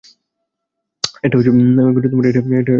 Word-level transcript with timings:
এটা 1.23 1.35
ভুল 1.37 1.57
বোঝাবুঝি। 2.15 2.69